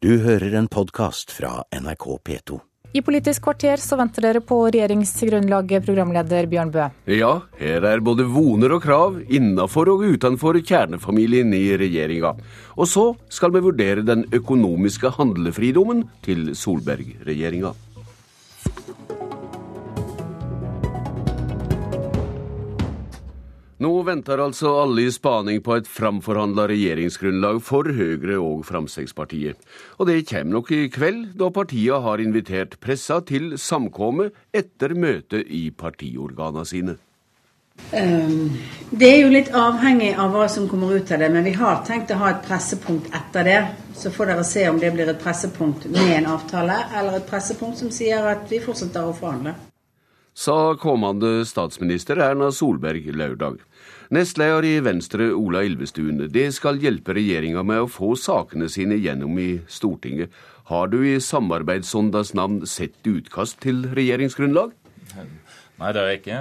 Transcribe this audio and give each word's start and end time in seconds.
Du 0.00 0.14
hører 0.24 0.54
en 0.56 0.64
podkast 0.64 1.28
fra 1.36 1.58
NRK 1.76 2.04
P2. 2.24 2.56
I 2.96 3.02
Politisk 3.04 3.42
kvarter 3.44 3.76
så 3.76 3.98
venter 4.00 4.24
dere 4.24 4.40
på 4.40 4.56
regjeringsgrunnlaget, 4.72 5.84
programleder 5.84 6.48
Bjørn 6.48 6.70
Bø. 6.72 6.86
Ja, 7.12 7.34
her 7.58 7.84
er 7.84 8.00
både 8.00 8.24
voner 8.24 8.72
og 8.78 8.80
krav 8.86 9.18
innafor 9.28 9.90
og 9.92 10.06
utenfor 10.08 10.56
kjernefamilien 10.64 11.52
i 11.52 11.76
regjeringa. 11.84 12.32
Og 12.80 12.88
så 12.88 13.04
skal 13.28 13.52
vi 13.52 13.60
vurdere 13.68 14.06
den 14.08 14.24
økonomiske 14.32 15.12
handlefridommen 15.18 16.06
til 16.24 16.54
Solberg-regjeringa. 16.56 17.76
Nå 23.80 23.90
venter 24.04 24.42
altså 24.44 24.74
alle 24.82 25.06
i 25.08 25.12
spaning 25.12 25.62
på 25.64 25.78
et 25.78 25.86
framforhandla 25.88 26.66
regjeringsgrunnlag 26.68 27.62
for 27.64 27.88
Høyre 27.96 28.36
og 28.36 28.66
Fremskrittspartiet. 28.68 29.56
Og 29.96 30.10
det 30.10 30.26
kommer 30.28 30.58
nok 30.58 30.72
i 30.76 30.82
kveld, 30.92 31.30
da 31.40 31.48
partiene 31.48 32.02
har 32.04 32.20
invitert 32.20 32.76
pressa 32.84 33.22
til 33.24 33.54
samkomme 33.56 34.28
etter 34.52 34.92
møtet 34.92 35.48
i 35.48 35.70
partiorgana 35.72 36.66
sine. 36.68 36.98
Um, 37.96 38.52
det 38.92 39.08
er 39.08 39.22
jo 39.22 39.32
litt 39.32 39.48
avhengig 39.56 40.10
av 40.20 40.36
hva 40.36 40.44
som 40.52 40.68
kommer 40.68 40.92
ut 40.92 41.14
av 41.16 41.24
det, 41.24 41.30
men 41.32 41.48
vi 41.48 41.56
har 41.56 41.80
tenkt 41.88 42.12
å 42.12 42.20
ha 42.20 42.34
et 42.34 42.44
pressepunkt 42.44 43.08
etter 43.16 43.48
det. 43.48 43.58
Så 43.96 44.12
får 44.12 44.34
dere 44.34 44.44
se 44.44 44.66
om 44.68 44.76
det 44.82 44.92
blir 44.92 45.08
et 45.08 45.24
pressepunkt 45.24 45.88
med 45.88 46.18
en 46.18 46.28
avtale, 46.36 46.76
eller 46.92 47.16
et 47.16 47.32
pressepunkt 47.32 47.80
som 47.80 47.88
sier 47.88 48.28
at 48.28 48.44
vi 48.52 48.60
fortsetter 48.60 49.08
å 49.08 49.16
forhandle. 49.16 49.56
Sa 50.36 50.76
kommende 50.80 51.42
statsminister 51.48 52.20
Erna 52.22 52.52
Solberg 52.54 53.08
lørdag. 53.16 53.58
Nestleder 54.10 54.64
i 54.66 54.80
Venstre, 54.82 55.28
Ola 55.38 55.60
Ilvestuen, 55.62 56.16
det 56.34 56.48
skal 56.56 56.80
hjelpe 56.82 57.14
regjeringa 57.14 57.62
med 57.62 57.84
å 57.84 57.90
få 57.90 58.16
sakene 58.18 58.66
sine 58.66 58.96
gjennom 58.98 59.36
i 59.38 59.60
Stortinget. 59.70 60.32
Har 60.66 60.90
du 60.90 60.96
i 61.06 61.20
samarbeidsåndas 61.22 62.32
navn 62.34 62.64
sett 62.66 63.06
utkast 63.06 63.60
til 63.62 63.84
regjeringsgrunnlag? 63.94 64.74
Nei, 65.80 65.94
det 65.96 66.00
er 66.00 66.10
jeg 66.10 66.18
ikke. 66.20 66.38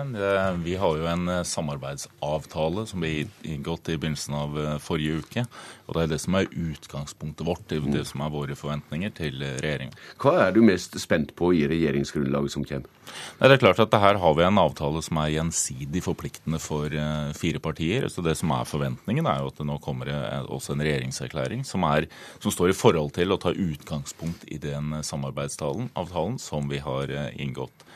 Vi 0.66 0.74
har 0.76 0.98
jo 1.00 1.06
en 1.08 1.30
eh, 1.32 1.46
samarbeidsavtale 1.48 2.84
som 2.90 3.00
ble 3.00 3.30
inngått 3.48 3.88
i 3.88 3.96
begynnelsen 3.96 4.36
av 4.36 4.58
eh, 4.60 4.74
forrige 4.84 5.22
uke. 5.24 5.44
Og 5.88 5.96
det 5.96 6.02
er 6.02 6.12
det 6.12 6.18
som 6.26 6.36
er 6.36 6.50
utgangspunktet 6.52 7.48
vårt, 7.48 7.64
det, 7.72 7.80
det 7.94 8.04
som 8.10 8.26
er 8.26 8.34
våre 8.34 8.58
forventninger 8.60 9.14
til 9.16 9.38
regjeringen. 9.40 9.64
regjeringa. 9.64 9.96
Hva 10.20 10.34
er 10.44 10.52
du 10.58 10.60
mest 10.66 11.00
spent 11.00 11.32
på 11.40 11.54
i 11.56 11.64
regjeringsgrunnlaget 11.72 12.56
som 12.58 12.68
kommer? 12.68 12.92
Nei, 13.40 13.48
det 13.48 13.56
er 13.56 13.64
klart 13.64 13.80
at 13.86 13.96
Her 14.04 14.20
har 14.22 14.36
vi 14.36 14.44
en 14.46 14.60
avtale 14.60 15.00
som 15.08 15.22
er 15.24 15.32
gjensidig 15.38 16.04
forpliktende 16.04 16.60
for 16.62 16.92
fire 17.40 17.64
partier. 17.64 18.10
så 18.12 18.22
Det 18.22 18.36
som 18.38 18.52
er 18.54 18.68
forventningen, 18.68 19.26
er 19.26 19.40
jo 19.40 19.50
at 19.54 19.58
det 19.58 19.66
nå 19.72 19.80
kommer 19.82 20.12
også 20.52 20.76
en 20.76 20.84
regjeringserklæring 20.84 21.64
som, 21.66 21.88
er, 21.88 22.12
som 22.44 22.52
står 22.54 22.76
i 22.76 22.78
forhold 22.78 23.16
til 23.16 23.32
å 23.32 23.40
ta 23.42 23.56
utgangspunkt 23.56 24.46
i 24.52 24.60
den 24.62 25.00
samarbeidsavtalen 25.02 26.38
som 26.38 26.70
vi 26.70 26.84
har 26.84 27.10
inngått. 27.34 27.88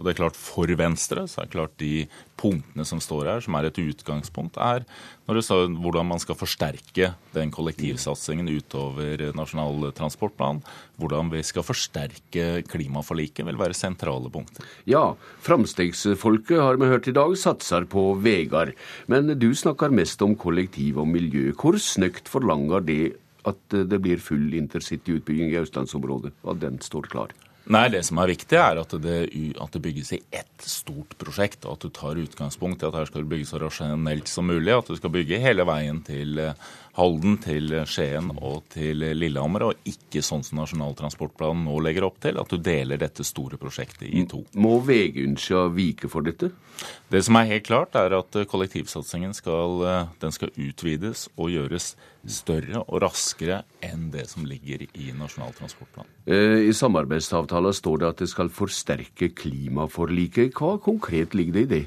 Og 0.00 0.06
det 0.06 0.14
er 0.14 0.20
klart 0.22 0.38
For 0.40 0.70
Venstre 0.80 1.26
så 1.28 1.42
er 1.42 1.48
det 1.48 1.52
klart 1.52 1.74
de 1.80 2.06
punktene 2.40 2.86
som 2.88 3.02
står 3.04 3.28
her, 3.28 3.42
som 3.44 3.56
er 3.58 3.68
et 3.68 3.80
utgangspunkt, 3.82 4.56
er 4.56 4.86
når 5.28 5.36
det 5.36 5.42
står 5.44 5.74
hvordan 5.76 6.08
man 6.08 6.22
skal 6.22 6.38
forsterke 6.40 7.10
den 7.34 7.52
kollektivsatsingen 7.52 8.48
utover 8.48 9.26
Nasjonal 9.36 9.90
transportplan. 9.94 10.62
Hvordan 10.96 11.28
vi 11.34 11.42
skal 11.44 11.66
forsterke 11.68 12.64
klimaforliket, 12.70 13.44
vil 13.46 13.60
være 13.60 13.76
sentrale 13.76 14.32
punkter. 14.32 14.64
Ja, 14.88 15.12
Framstegsfolket 15.44 16.64
har 16.64 16.80
vi 16.80 16.88
hørt 16.88 17.10
i 17.12 17.14
dag 17.16 17.36
satser 17.38 17.84
på 17.84 18.14
veier. 18.24 18.72
Men 19.06 19.36
du 19.36 19.50
snakker 19.52 19.92
mest 19.92 20.24
om 20.24 20.32
kollektiv 20.34 20.98
og 21.04 21.12
miljø. 21.12 21.50
Hvor 21.60 21.76
snøkt 21.76 22.32
forlanger 22.32 22.88
det 22.88 23.02
at 23.48 23.60
det 23.68 24.00
blir 24.02 24.20
full 24.20 24.48
intercityutbygging 24.56 25.52
i 25.52 25.60
østlandsområdet, 25.60 26.32
at 26.48 26.60
den 26.64 26.80
står 26.84 27.12
klar? 27.12 27.36
Nei, 27.68 27.88
Det 27.92 28.00
som 28.06 28.18
er 28.18 28.30
viktig, 28.32 28.56
er 28.56 28.80
at 28.80 28.94
det, 29.02 29.16
at 29.60 29.72
det, 29.72 29.82
bygges 29.82 30.12
i 30.16 30.20
ett 30.32 30.64
stort 30.64 31.16
prosjekt. 31.18 31.64
og 31.66 31.76
At 31.76 31.84
du 31.84 31.90
tar 31.90 32.16
utgangspunkt 32.16 32.82
i 32.82 32.86
at 32.86 32.94
her 32.94 33.06
skal 33.06 33.22
det 33.22 33.30
bygges 33.30 33.52
så 33.52 33.60
rasjonelt 33.60 34.28
som 34.28 34.46
mulig. 34.46 34.72
At 34.72 34.88
du 34.88 34.96
skal 34.96 35.10
bygge 35.10 35.42
hele 35.42 35.66
veien 35.68 36.00
til 36.02 36.38
eh, 36.38 36.54
Halden, 36.98 37.38
til 37.42 37.72
Skien 37.88 38.30
og 38.36 38.64
til 38.72 39.04
Lillehammer. 39.14 39.68
Og 39.70 39.88
ikke 39.88 40.22
sånn 40.24 40.44
som 40.46 40.60
Nasjonal 40.60 40.96
transportplan 40.98 41.64
nå 41.66 41.78
legger 41.84 42.06
opp 42.08 42.20
til, 42.22 42.40
at 42.40 42.50
du 42.50 42.58
deler 42.58 43.00
dette 43.00 43.26
store 43.26 43.60
prosjektet 43.60 44.08
i 44.08 44.24
to. 44.30 44.42
Må 44.60 44.78
veiønska 44.86 45.68
vike 45.76 46.10
for 46.10 46.26
dette? 46.26 46.50
Det 47.12 47.20
som 47.26 47.36
er 47.36 47.50
helt 47.50 47.66
klart, 47.68 47.96
er 47.98 48.14
at 48.16 48.40
kollektivsatsingen 48.50 49.34
skal, 49.36 49.82
eh, 49.86 50.30
skal 50.30 50.54
utvides 50.56 51.28
og 51.36 51.50
gjøres 51.50 51.94
større 52.26 52.82
og 52.86 53.02
raskere 53.02 53.62
enn 53.84 54.10
det 54.12 54.26
som 54.28 54.44
ligger 54.44 54.84
i 54.94 55.12
Nasjonal 55.16 55.54
transportplan. 55.56 56.08
Eh, 56.26 56.68
I 56.68 56.72
samarbeidsavtalen 56.76 57.72
står 57.72 57.98
det 57.98 58.08
at 58.08 58.16
det 58.24 58.28
skal 58.28 58.48
forsterke 58.48 59.32
klimaforliket. 59.34 60.52
Hva 60.52 60.78
konkret 60.82 61.34
ligger 61.34 61.52
det 61.52 61.62
i 61.62 61.72
det? 61.76 61.86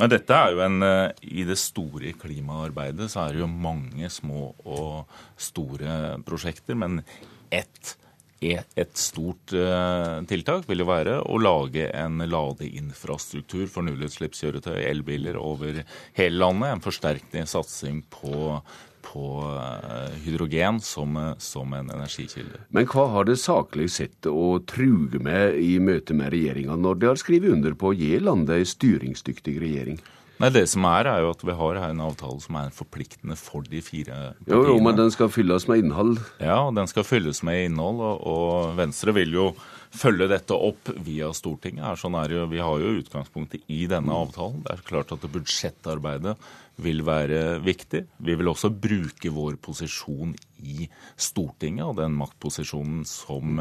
Men 0.00 0.08
dette 0.08 0.32
er 0.32 0.54
jo 0.54 0.62
en, 0.64 0.82
eh, 0.82 1.12
I 1.36 1.44
det 1.48 1.58
store 1.60 2.14
klimaarbeidet 2.16 3.10
så 3.12 3.26
er 3.26 3.36
det 3.36 3.42
jo 3.44 3.50
mange 3.52 4.08
små 4.08 4.54
og 4.64 5.10
store 5.36 6.20
prosjekter. 6.26 6.78
Men 6.78 7.02
ett 7.50 7.96
et 8.40 8.96
stort 8.96 9.52
uh, 9.52 10.22
tiltak 10.24 10.64
vil 10.64 10.80
jo 10.80 10.86
være 10.88 11.18
å 11.28 11.36
lage 11.36 11.90
en 11.92 12.22
ladeinfrastruktur 12.24 13.66
for 13.68 13.84
nullutslippskjøretøy, 13.84 14.78
elbiler, 14.88 15.36
over 15.36 15.82
hele 16.16 16.40
landet. 16.40 16.70
En 16.72 16.80
forsterkende 16.80 17.44
satsing 17.50 18.00
på 18.08 18.62
på 19.02 19.24
eh, 19.48 20.14
hydrogen 20.24 20.80
som, 20.84 21.16
eh, 21.16 21.32
som, 21.38 21.72
en 21.74 21.90
energikilde. 21.90 22.62
Men 22.68 22.88
hva 22.90 23.06
har 23.14 23.28
det 23.28 23.38
saklig 23.40 23.90
sett 23.94 24.28
å 24.30 24.60
truge 24.68 25.20
med 25.22 25.58
i 25.60 25.74
møte 25.82 26.16
med 26.16 26.32
regjeringa, 26.34 26.76
når 26.76 27.00
de 27.00 27.10
har 27.10 27.20
skrevet 27.20 27.56
under 27.56 27.76
på 27.78 27.92
å 27.92 27.96
gi 27.96 28.14
landet 28.22 28.60
en 28.60 28.72
styringsdyktig 28.74 29.58
regjering? 29.62 30.00
Nei, 30.40 30.48
Det 30.48 30.62
som 30.72 30.86
er, 30.88 31.04
er 31.04 31.20
jo 31.20 31.34
at 31.34 31.42
vi 31.44 31.52
har 31.52 31.78
en 31.84 32.00
avtale 32.00 32.40
som 32.40 32.56
er 32.56 32.70
forpliktende 32.72 33.36
for 33.36 33.66
de 33.68 33.82
fire 33.84 34.14
partiene. 34.38 34.54
Jo, 34.54 34.62
jo, 34.70 34.78
men 34.80 34.96
den 34.96 35.12
skal 35.12 35.28
fylles 35.28 35.66
med 35.68 35.82
innhold? 35.82 36.14
Ja, 36.40 36.62
den 36.72 36.88
skal 36.88 37.04
fylles 37.04 37.42
med 37.44 37.66
innhold. 37.66 38.00
Og, 38.00 38.22
og 38.24 38.78
Venstre 38.78 39.12
vil 39.18 39.36
jo 39.36 39.50
følge 39.90 40.28
dette 40.30 40.56
opp 40.56 40.90
via 41.04 41.30
Stortinget. 41.34 41.84
Er 41.84 42.00
sånn 42.00 42.16
er 42.20 42.34
jo, 42.36 42.46
vi 42.50 42.62
har 42.62 42.82
jo 42.82 42.96
utgangspunktet 43.00 43.66
i 43.72 43.84
denne 43.90 44.14
avtalen. 44.14 44.62
Det 44.64 44.74
er 44.74 44.84
klart 44.86 45.14
at 45.16 45.28
budsjettarbeidet 45.34 46.36
vil 46.80 47.04
være 47.04 47.60
viktig. 47.64 48.04
Vi 48.24 48.36
vil 48.38 48.50
også 48.52 48.72
bruke 48.72 49.32
vår 49.34 49.58
posisjon 49.62 50.34
i 50.62 50.88
Stortinget 51.20 51.88
og 51.88 51.98
den 52.00 52.14
maktposisjonen 52.18 53.02
som 53.08 53.60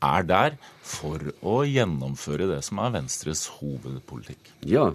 er 0.00 0.24
der, 0.24 0.54
for 0.80 1.20
å 1.44 1.60
gjennomføre 1.68 2.46
det 2.48 2.60
som 2.64 2.80
er 2.80 2.94
Venstres 2.94 3.44
hovedpolitikk. 3.58 4.52
Ja, 4.68 4.86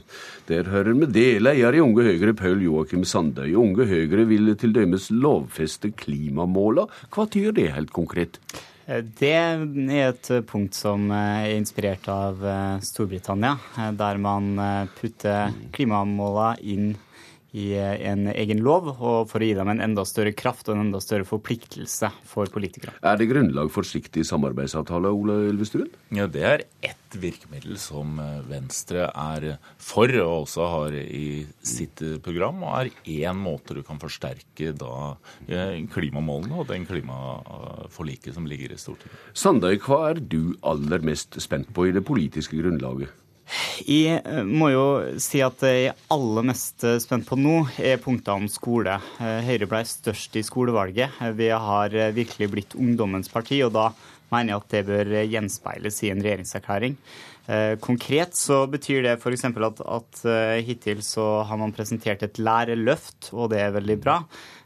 der 0.50 0.69
hører 0.72 0.97
vi 0.97 1.09
det. 1.13 1.28
Leder 1.46 1.78
i 1.78 1.84
Unge 1.84 2.07
Høyre, 2.07 2.34
Paul 2.38 2.63
Joakim 2.66 3.06
Sandøy. 3.06 3.52
Unge 3.62 3.85
Høyre 3.90 4.25
vil 4.29 4.56
til 4.59 4.73
dømes 4.75 5.12
lovfeste 5.13 5.94
klimamåla. 5.94 6.88
Hva 7.13 7.28
tyder 7.29 7.53
det 7.59 7.69
helt 7.78 7.94
konkret? 7.94 8.41
Det 8.85 9.31
er 9.34 9.63
et 9.97 10.28
punkt 10.46 10.78
som 10.78 11.07
er 11.09 11.56
inspirert 11.56 12.06
av 12.12 12.44
Storbritannia, 12.85 13.56
der 13.97 14.19
man 14.22 14.51
putter 15.00 15.56
klimamåla 15.73 16.51
inn 16.62 16.91
i 17.55 17.69
eh, 17.79 17.95
en 18.09 18.27
egen 18.33 18.61
lov, 18.66 18.89
og 18.95 19.29
for 19.31 19.43
å 19.43 19.47
gi 19.47 19.55
dem 19.57 19.71
en 19.71 19.83
enda 19.83 20.03
større 20.07 20.33
kraft 20.35 20.67
og 20.67 20.75
en 20.75 20.88
enda 20.88 21.01
større 21.03 21.27
forpliktelse 21.27 22.11
for 22.27 22.51
politikere. 22.51 22.95
Er 22.99 23.19
det 23.19 23.29
grunnlag 23.31 23.71
for 23.73 23.88
siktig 23.88 24.25
samarbeidsavtale, 24.27 25.11
Ole 25.16 25.39
Elvestuen? 25.51 25.89
Ja, 26.16 26.27
Det 26.27 26.43
er 26.43 26.66
ett 26.83 27.16
virkemiddel 27.16 27.77
som 27.79 28.19
eh, 28.19 28.43
Venstre 28.49 29.07
er 29.09 29.47
for, 29.79 30.11
og 30.19 30.45
også 30.45 30.69
har 30.73 30.99
i 30.99 31.45
sitt 31.63 32.03
eh, 32.03 32.17
program, 32.23 32.63
og 32.67 32.75
er 32.81 32.91
én 33.29 33.39
måte 33.39 33.77
du 33.77 33.83
kan 33.87 34.01
forsterke 34.01 34.73
da 34.75 35.16
klimamålene 35.93 36.59
og 36.59 36.67
den 36.69 36.85
klimaforliket 36.87 38.35
som 38.35 38.47
ligger 38.49 38.73
i 38.73 38.79
Stortinget. 38.79 39.19
Sandøy, 39.37 39.78
hva 39.85 40.09
er 40.11 40.19
du 40.19 40.55
aller 40.66 41.03
mest 41.05 41.40
spent 41.43 41.72
på 41.75 41.87
i 41.87 41.96
det 41.96 42.03
politiske 42.07 42.59
grunnlaget? 42.59 43.13
Jeg 43.85 44.21
eh, 44.23 44.41
må 44.45 44.71
jo 44.73 44.85
si 45.21 45.41
at 45.45 45.59
det 45.61 45.73
jeg 45.73 45.91
er 45.91 45.99
aller 46.13 46.47
mest 46.49 46.85
eh, 46.87 46.97
spent 47.03 47.27
på 47.27 47.37
nå, 47.37 47.59
er 47.77 48.01
punktene 48.01 48.45
om 48.45 48.49
skole. 48.51 48.97
Eh, 49.21 49.45
Høyre 49.45 49.69
ble 49.69 49.83
størst 49.87 50.35
i 50.39 50.43
skolevalget. 50.45 51.21
Vi 51.37 51.51
har 51.51 51.95
virkelig 52.15 52.49
blitt 52.51 52.75
ungdommens 52.79 53.29
parti, 53.31 53.61
og 53.65 53.75
da 53.75 53.91
mener 54.33 54.55
jeg 54.55 54.63
at 54.63 54.73
det 54.73 54.83
bør 54.89 55.13
gjenspeiles 55.29 56.01
i 56.03 56.11
en 56.11 56.25
regjeringserklæring. 56.25 56.97
Konkret 57.77 58.33
så 58.33 58.63
betyr 58.65 59.03
det 59.05 59.11
f.eks. 59.19 59.43
At, 59.45 59.81
at 59.85 60.21
hittil 60.65 61.03
så 61.05 61.43
har 61.45 61.59
man 61.61 61.75
presentert 61.77 62.23
et 62.25 62.39
lærerløft, 62.41 63.29
og 63.37 63.51
det 63.53 63.59
er 63.61 63.75
veldig 63.75 63.97
bra. 64.01 64.15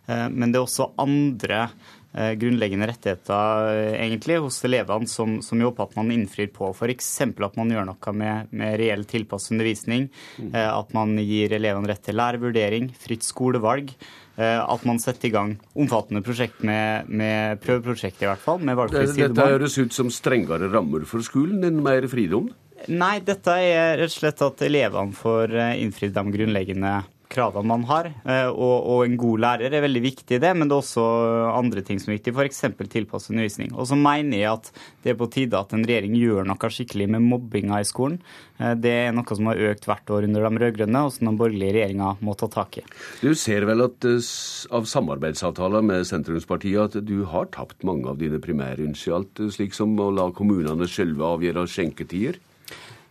Men 0.08 0.54
det 0.54 0.62
er 0.62 0.64
også 0.64 0.88
andre 1.04 1.66
Eh, 1.68 1.99
grunnleggende 2.42 2.88
rettigheter 2.90 3.68
eh, 3.70 3.96
egentlig 4.02 4.40
hos 4.42 4.58
elevene 4.66 5.08
som, 5.08 5.40
som 5.46 5.62
jobber 5.62 5.86
at 5.86 5.98
man 6.00 6.10
innfrir 6.14 6.50
på. 6.54 6.72
F.eks. 6.74 7.10
at 7.30 7.60
man 7.60 7.70
gjør 7.70 7.86
noe 7.92 8.14
med, 8.18 8.50
med 8.50 8.80
reell 8.82 9.06
tilpasset 9.10 9.54
undervisning. 9.54 10.08
Mm. 10.40 10.50
Eh, 10.54 10.72
at 10.72 10.96
man 10.98 11.14
gir 11.22 11.54
elevene 11.54 11.92
rett 11.92 12.02
til 12.06 12.18
lærervurdering, 12.18 12.90
fritt 12.98 13.28
skolevalg. 13.28 13.94
at 14.40 14.84
man 14.88 15.02
setter 15.04 15.28
i 15.28 15.32
gang 15.34 15.50
omfattende 15.76 16.22
prosjekt 16.24 16.62
med, 16.64 17.10
med 17.12 17.60
prøveprosjekt, 17.60 18.22
i 18.24 18.28
hvert 18.30 18.40
fall. 18.40 18.62
med 18.64 18.78
valgfri 18.80 19.02
sidemål. 19.10 19.34
Dette 19.36 19.48
høres 19.52 19.76
ut 19.78 19.98
som 19.98 20.12
strengere 20.16 20.70
rammer 20.72 21.04
for 21.04 21.20
skolen 21.26 21.66
enn 21.68 21.82
mer 21.84 22.08
fridom? 22.08 22.48
Nei, 22.88 23.18
dette 23.20 23.58
er 23.60 24.00
rett 24.00 24.14
og 24.14 24.16
slett 24.16 24.46
at 24.46 24.64
elevene 24.64 25.12
får 25.12 25.58
innfridd 25.84 26.16
de 26.16 26.24
grunnleggende 26.38 26.94
kravene 27.30 27.70
man 27.70 27.86
har. 27.90 28.10
Eh, 28.26 28.50
og, 28.50 28.76
og, 28.80 29.04
en 29.06 29.18
god 29.20 29.44
lærer 29.46 29.76
er 29.76 29.86
veldig 29.86 30.02
viktig 30.04 30.38
i 30.38 30.42
det, 30.42 30.52
men 30.58 30.70
det 30.70 30.76
er 30.76 30.84
også 30.84 31.06
andre 31.54 31.84
ting 31.86 32.02
som 32.02 32.12
er 32.12 32.18
viktig, 32.18 32.34
f.eks. 32.36 32.64
tilpasset 32.90 33.34
undervisning. 33.36 33.74
Og 33.76 33.90
så 33.90 33.98
mener 34.00 34.42
jeg 34.42 34.52
at 34.52 34.72
det 35.04 35.14
er 35.14 35.20
på 35.20 35.30
tide 35.32 35.60
at 35.60 35.76
en 35.76 35.86
regjering 35.86 36.18
gjør 36.18 36.48
noe 36.50 36.72
skikkelig 36.74 37.10
med 37.16 37.28
mobbinga 37.28 37.82
i 37.82 37.88
skolen. 37.88 38.20
Eh, 38.58 38.74
det 38.80 38.96
er 39.06 39.16
noe 39.16 39.38
som 39.38 39.52
har 39.52 39.64
økt 39.70 39.88
hvert 39.90 40.14
år 40.16 40.28
under 40.30 40.48
de 40.48 40.64
rød-grønne, 40.66 41.06
og 41.06 41.14
som 41.16 41.30
den 41.30 41.40
borgerlige 41.40 41.78
regjeringa 41.78 42.16
må 42.26 42.36
ta 42.40 42.50
tak 42.52 42.82
i. 42.82 42.86
Du 43.22 43.32
ser 43.38 43.68
vel 43.70 43.86
at 43.86 44.10
eh, 44.10 44.34
av 44.76 44.90
samarbeidsavtaler 44.90 45.86
med 45.86 46.08
sentrumspartiet 46.10 47.00
at 47.00 47.08
du 47.08 47.24
har 47.30 47.50
tapt 47.54 47.86
mange 47.88 48.10
av 48.10 48.20
dine 48.22 48.42
primærinitialt, 48.44 49.10
alt 49.40 49.56
slik 49.56 49.76
som 49.76 49.96
å 50.00 50.10
la 50.14 50.30
kommunene 50.36 50.88
sjølve 50.90 51.26
avgjøre 51.36 51.66
skjenketider? 51.70 52.40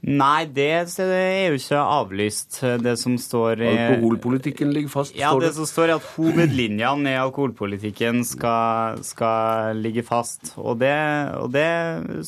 Nei, 0.07 0.47
det 0.55 0.67
er 0.71 1.49
jo 1.51 1.57
ikke 1.59 1.79
avlyst. 1.83 2.61
Det 2.85 2.95
som 3.01 3.17
står 3.19 3.65
i 3.67 3.71
Alkoholpolitikken 3.73 4.71
ligger 4.73 4.93
fast? 4.93 5.17
Ja, 5.19 5.33
det 5.43 5.51
som 5.57 5.67
står 5.67 5.89
er 5.89 5.95
at 5.97 6.07
hovedlinjene 6.15 7.17
i 7.17 7.19
alkoholpolitikken 7.19 8.23
skal, 8.27 9.03
skal 9.03 9.83
ligge 9.83 10.05
fast. 10.07 10.53
Og, 10.57 10.79
det, 10.79 10.95
og 11.43 11.51
det, 11.55 11.67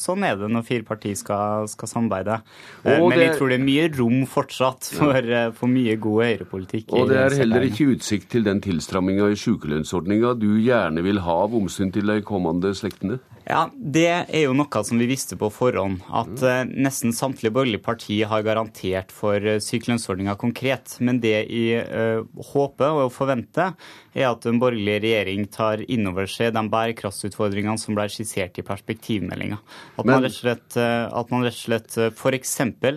sånn 0.00 0.26
er 0.26 0.40
det 0.40 0.50
når 0.50 0.66
fire 0.66 0.88
partier 0.88 1.14
skal, 1.18 1.70
skal 1.70 1.92
samarbeide. 1.92 2.40
Og 2.82 3.06
Men 3.06 3.14
det, 3.14 3.22
jeg 3.28 3.38
tror 3.38 3.54
det 3.54 3.60
er 3.60 3.66
mye 3.68 3.88
rom 3.94 4.20
fortsatt 4.34 4.90
for, 4.98 5.32
for 5.62 5.70
mye 5.70 5.94
god 6.02 6.26
høyrepolitikk. 6.26 6.90
Og 6.98 7.10
det 7.12 7.22
er 7.22 7.38
heller 7.44 7.70
ikke 7.70 7.92
utsikt 7.94 8.32
til 8.34 8.50
den 8.50 8.62
tilstramminga 8.66 9.30
i 9.30 9.38
sykelønnsordninga 9.38 10.34
du 10.42 10.50
gjerne 10.58 11.06
vil 11.06 11.22
ha 11.22 11.42
av 11.46 11.54
omsyn 11.54 11.94
til 11.94 12.10
de 12.10 12.18
kommende 12.26 12.74
slektene? 12.74 13.22
Ja, 13.48 13.68
Det 13.74 14.06
er 14.06 14.42
jo 14.44 14.52
noe 14.56 14.82
som 14.84 15.00
vi 15.00 15.08
visste 15.10 15.36
på 15.38 15.48
forhånd. 15.52 16.02
At 16.12 16.42
uh, 16.44 16.62
nesten 16.68 17.14
samtlige 17.16 17.52
borgerlige 17.54 17.82
partier 17.82 18.28
har 18.30 18.44
garantert 18.46 19.14
for 19.14 19.40
uh, 19.40 19.58
sykelønnsordninga 19.62 20.36
konkret. 20.40 20.96
Men 21.00 21.20
det 21.22 21.32
jeg 21.48 21.84
uh, 21.88 22.26
håper 22.52 23.04
og 23.04 23.12
forventer, 23.14 23.74
er 24.14 24.26
at 24.28 24.46
en 24.48 24.60
borgerlig 24.60 24.98
regjering 25.04 25.46
tar 25.52 25.84
inn 25.86 26.08
over 26.10 26.28
seg 26.30 26.52
de 26.54 26.64
bærekraftsutfordringene 26.72 27.78
som 27.80 27.96
ble 27.96 28.08
skissert 28.10 28.58
i 28.58 28.66
perspektivmeldinga. 28.66 29.60
At, 29.96 30.04
man 30.04 30.24
rett 30.24 30.34
og 30.34 30.40
slett, 30.40 30.78
at 30.80 31.30
man 31.30 31.46
rett 31.46 31.54
og 31.54 31.60
slett 31.60 31.98
f.eks. 32.10 32.56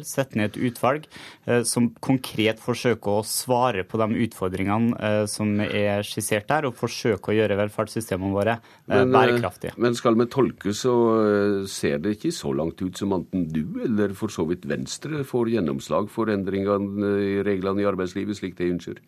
setter 0.10 0.40
ned 0.40 0.50
et 0.50 0.72
utvalg 0.72 1.06
som 1.70 1.92
konkret 2.02 2.58
forsøker 2.64 3.20
å 3.20 3.28
svare 3.28 3.84
på 3.86 4.00
de 4.02 4.24
utfordringene 4.26 5.28
som 5.30 5.54
er 5.62 6.02
skissert 6.08 6.50
der, 6.50 6.66
og 6.66 6.80
forsøker 6.82 7.30
å 7.30 7.38
gjøre 7.38 7.60
velferdssystemene 7.62 8.34
våre 8.34 8.58
men, 8.90 9.14
bærekraftige. 9.14 9.78
Men 9.78 9.94
skal 10.00 10.18
vi 10.18 10.26
tolke, 10.34 10.43
så 10.76 10.94
eh, 11.22 11.66
ser 11.70 12.02
det 12.04 12.18
ikke 12.18 12.34
så 12.36 12.54
langt 12.56 12.82
ut 12.82 12.98
som 12.98 13.14
enten 13.16 13.48
du 13.52 13.82
eller 13.84 14.14
for 14.18 14.34
så 14.34 14.46
vidt 14.50 14.68
Venstre 14.70 15.24
får 15.28 15.54
gjennomslag 15.56 16.10
for 16.12 16.32
endringene 16.34 17.16
i 17.24 17.42
reglene 17.46 17.84
i 17.84 17.90
arbeidslivet, 17.90 18.40
slik 18.40 18.58
de 18.60 18.72
ønsker? 18.74 19.02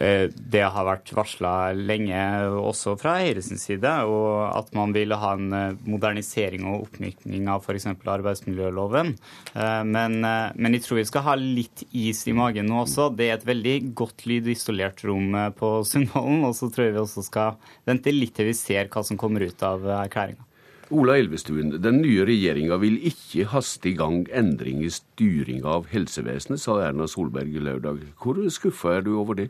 Eh, 0.00 0.30
det 0.32 0.62
har 0.72 0.86
vært 0.88 1.10
varsla 1.12 1.72
lenge, 1.76 2.18
også 2.56 2.94
fra 3.00 3.18
Høyres 3.20 3.50
side, 3.60 3.90
og 4.08 4.46
at 4.48 4.70
man 4.76 4.94
vil 4.96 5.12
ha 5.12 5.34
en 5.36 5.56
eh, 5.56 5.80
modernisering 5.84 6.64
og 6.70 6.86
oppmykning 6.86 7.50
av 7.52 7.66
f.eks. 7.66 7.90
arbeidsmiljøloven. 8.00 9.12
Men, 9.52 10.16
men, 10.22 10.76
jeg 10.76 10.84
tror 10.84 11.00
vi 11.02 11.08
skal 11.10 11.26
ha 11.26 11.34
litt 11.38 11.84
is 11.90 12.22
i 12.30 12.34
magen 12.36 12.70
nå 12.70 12.84
også. 12.86 13.10
Det 13.16 13.28
er 13.28 13.36
et 13.36 13.48
veldig 13.48 13.76
godt 13.98 14.24
lydisolert 14.30 15.04
rom 15.04 15.36
på 15.58 15.74
Sundvolden, 15.88 16.46
og 16.48 16.56
så 16.56 16.70
tror 16.72 16.88
jeg 16.88 16.96
vi 16.96 17.02
også 17.02 17.26
skal 17.26 17.60
vente 17.88 18.14
litt 18.14 18.34
til 18.38 18.48
vi 18.48 18.56
ser 18.56 18.88
hva 18.92 19.04
som 19.04 19.20
kommer 19.20 19.44
ut 19.44 19.66
av 19.66 19.84
erklæringa. 19.98 20.48
Ola 20.92 21.14
Elvestuen, 21.16 21.70
den 21.80 22.02
nye 22.02 22.26
regjeringa 22.28 22.76
vil 22.82 22.98
ikke 23.08 23.46
haste 23.48 23.88
i 23.88 23.94
gang 23.96 24.26
endring 24.36 24.82
i 24.84 24.90
styringa 24.92 25.78
av 25.78 25.86
helsevesenet, 25.88 26.60
sa 26.60 26.74
Erna 26.84 27.06
Solberg 27.08 27.54
lørdag. 27.64 28.02
Hvor 28.20 28.36
skuffa 28.52 28.98
er 28.98 29.06
du 29.06 29.14
over 29.16 29.38
det? 29.38 29.46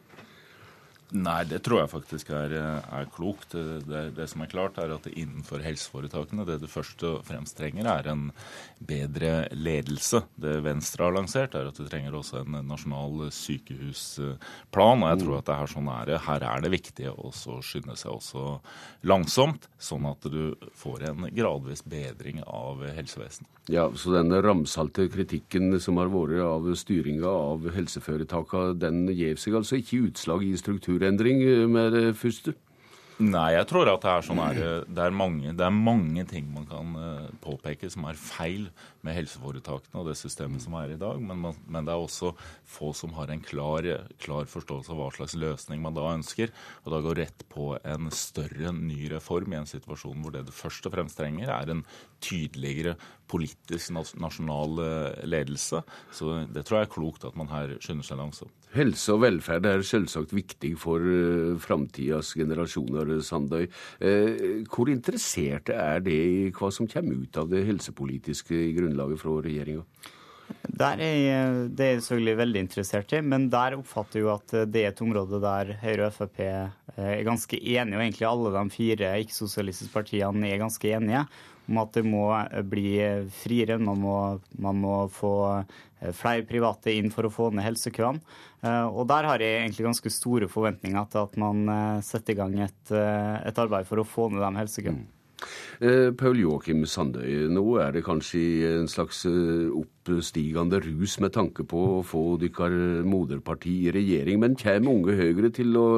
Nei, 1.12 1.42
det 1.44 1.58
tror 1.60 1.82
jeg 1.82 1.90
faktisk 1.92 2.30
er, 2.32 2.54
er 2.56 3.08
klokt. 3.12 3.52
Det, 3.52 4.02
det, 4.16 4.26
som 4.30 4.40
er 4.40 4.48
klart, 4.48 4.78
er 4.80 4.94
at 4.94 5.08
innenfor 5.10 5.60
helseforetakene 5.60 6.46
det 6.48 6.56
du 6.62 6.68
først 6.70 7.04
og 7.04 7.18
fremst 7.28 7.58
trenger, 7.58 7.84
er 7.90 8.08
en 8.08 8.30
bedre 8.80 9.32
ledelse. 9.52 10.22
Det 10.40 10.54
Venstre 10.64 11.04
har 11.04 11.16
lansert, 11.18 11.56
er 11.58 11.68
at 11.68 11.76
du 11.76 11.84
trenger 11.84 12.16
også 12.16 12.40
en 12.40 12.56
nasjonal 12.64 13.26
sykehusplan. 13.28 15.04
Og 15.04 15.12
jeg 15.12 15.20
tror 15.24 15.36
at 15.36 15.50
det 15.50 15.58
er 15.58 15.72
sånn 15.74 15.92
er 15.92 16.14
Her 16.30 16.48
er 16.48 16.64
det 16.64 16.72
viktig 16.78 17.12
å 17.12 17.32
skynde 17.36 17.98
seg 18.00 18.14
også 18.16 18.46
langsomt, 19.04 19.68
sånn 19.76 20.08
at 20.08 20.24
du 20.32 20.54
får 20.80 21.10
en 21.10 21.28
gradvis 21.28 21.84
bedring 21.84 22.40
av 22.46 22.86
helsevesenet. 22.88 23.50
Ja, 23.70 23.86
Så 23.94 24.10
den 24.10 24.32
ramsalte 24.42 25.06
kritikken 25.12 25.76
som 25.80 26.00
har 26.00 26.08
vært 26.10 26.40
av 26.42 26.64
styringa 26.74 27.28
av 27.30 27.68
helseforetakene, 27.70 28.74
den 28.74 29.04
gir 29.14 29.38
seg 29.38 29.60
altså 29.60 29.78
ikke 29.78 30.08
utslag 30.08 30.42
i 30.42 30.56
struktur 30.58 31.01
strukturendring 31.02 31.42
eh, 31.42 31.68
med 31.68 31.92
det 31.92 32.12
første? 32.16 32.54
Nei, 33.22 33.52
jeg 33.54 33.66
tror 33.68 33.86
at 33.92 34.02
det 34.02 34.10
er 34.10 34.24
sånn 34.24 34.40
her, 34.40 34.56
eh, 34.58 34.84
det 34.88 35.02
er, 35.04 35.14
mange, 35.14 35.52
det 35.54 35.64
er 35.66 35.74
mange 35.74 36.24
ting 36.26 36.48
man 36.50 36.64
kan 36.66 36.94
eh, 36.96 37.28
påpeke 37.44 37.90
som 37.92 38.06
er 38.08 38.18
feil 38.18 38.70
med 39.04 39.14
helseforetakene 39.14 40.00
og 40.00 40.08
det 40.08 40.16
systemet 40.18 40.62
som 40.64 40.74
er 40.80 40.94
i 40.94 40.98
dag. 40.98 41.20
Men, 41.20 41.38
man, 41.38 41.58
men 41.68 41.86
det 41.86 41.92
er 41.92 42.02
også 42.02 42.32
få 42.66 42.92
som 42.96 43.12
har 43.14 43.30
en 43.30 43.42
klar, 43.44 43.86
klar, 44.18 44.48
forståelse 44.50 44.90
av 44.90 44.98
hva 44.98 45.10
slags 45.14 45.36
løsning 45.38 45.82
man 45.84 45.94
da 45.94 46.08
ønsker. 46.14 46.50
Og 46.82 46.94
da 46.94 47.02
går 47.04 47.20
rett 47.20 47.46
på 47.52 47.72
en 47.78 48.10
større, 48.16 48.72
ny 48.74 49.06
reform 49.12 49.54
i 49.54 49.60
en 49.60 49.70
situasjon 49.70 50.24
hvor 50.24 50.34
det 50.34 50.46
du 50.48 50.54
først 50.56 50.88
og 50.88 50.96
fremst 50.96 51.20
trenger, 51.20 51.52
er 51.52 51.76
en 51.76 51.84
tydeligere 52.22 52.96
politisk 53.30 53.92
nasjonal 54.18 54.82
ledelse. 55.28 55.84
Så 56.14 56.42
det 56.48 56.66
tror 56.66 56.80
jeg 56.80 56.90
er 56.90 56.96
klokt 56.96 57.28
at 57.28 57.38
man 57.38 57.52
her 57.52 57.76
skynder 57.78 58.08
seg 58.08 58.22
langsomt. 58.24 58.61
Helse 58.72 59.12
og 59.12 59.22
velferd 59.26 59.66
er 59.68 59.84
selvsagt 59.84 60.32
viktig 60.32 60.72
for 60.80 61.02
uh, 61.04 61.58
framtidas 61.60 62.32
generasjoner, 62.38 63.18
Sandøy. 63.24 63.66
Uh, 64.00 64.64
hvor 64.72 64.88
interesserte 64.92 65.76
er 65.76 66.00
det 66.04 66.16
i 66.16 66.48
hva 66.56 66.72
som 66.72 66.88
kommer 66.88 67.20
ut 67.20 67.38
av 67.40 67.52
det 67.52 67.66
helsepolitiske 67.68 68.64
grunnlaget 68.78 69.20
fra 69.20 69.38
regjeringa? 69.44 69.84
Er, 70.82 70.98
det 71.72 71.84
er 71.84 71.94
jeg 71.94 72.02
selvfølgelig 72.04 72.38
veldig 72.42 72.60
interessert 72.60 73.12
i, 73.16 73.20
men 73.24 73.46
der 73.52 73.76
oppfatter 73.78 74.18
jeg 74.18 74.26
jo 74.26 74.32
at 74.34 74.52
det 74.68 74.82
er 74.82 74.90
et 74.90 75.00
område 75.04 75.38
der 75.40 75.70
Høyre 75.80 76.08
og 76.10 76.16
Frp 76.16 76.42
er 76.44 77.22
ganske 77.24 77.56
enige, 77.56 77.96
og 77.96 78.02
egentlig 78.02 78.28
alle 78.28 78.52
de 78.58 78.74
fire 78.74 79.12
ikke-sosialistiske 79.22 79.94
partiene 79.94 80.50
er 80.50 80.60
ganske 80.60 80.92
enige 80.92 81.22
om 81.68 81.80
at 81.82 81.92
det 81.94 82.02
må 82.06 82.26
bli 82.68 82.96
friere. 83.42 83.78
Man 83.78 84.00
må, 84.02 84.16
man 84.62 84.80
må 84.82 84.96
få 85.12 85.34
flere 86.18 86.42
private 86.48 86.94
inn 86.96 87.12
for 87.14 87.28
å 87.28 87.32
få 87.32 87.50
ned 87.54 87.66
helsekøene. 87.66 88.22
Eh, 88.62 88.86
og 88.86 89.08
der 89.10 89.26
har 89.26 89.42
jeg 89.42 89.58
egentlig 89.64 89.88
ganske 89.88 90.12
store 90.14 90.48
forventninger 90.50 91.08
til 91.10 91.24
at 91.24 91.38
man 91.42 91.64
eh, 91.72 92.04
setter 92.06 92.34
i 92.34 92.38
gang 92.38 92.54
et, 92.62 92.94
eh, 92.94 93.36
et 93.48 93.58
arbeid 93.58 93.88
for 93.88 94.02
å 94.02 94.06
få 94.06 94.28
ned 94.30 94.42
de 94.44 94.52
helsekøene. 94.60 95.06
Mm. 95.82 96.16
Paul 96.18 96.38
Joakim 96.38 96.84
Sandøy, 96.86 97.48
nå 97.50 97.64
er 97.82 97.96
det 97.96 98.04
kanskje 98.06 98.42
en 98.68 98.90
slags 98.90 99.24
oppstigende 99.26 100.78
rus 100.84 101.16
med 101.22 101.34
tanke 101.34 101.66
på 101.68 101.80
å 101.98 102.02
få 102.06 102.24
deres 102.42 103.02
moderparti 103.08 103.74
i 103.88 103.94
regjering, 103.94 104.38
men 104.42 104.58
kommer 104.60 104.94
Unge 104.94 105.16
Høyre 105.18 105.50
til 105.54 105.74
å 105.78 105.88